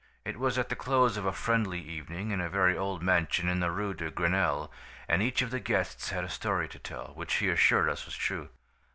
[0.25, 3.59] It was at the close of a friendly evening in a very old mansion in
[3.59, 4.71] the Rue de Grenelle,
[5.07, 8.15] and each of the guests had a story to tell, which he assured us was
[8.17, 8.49] true.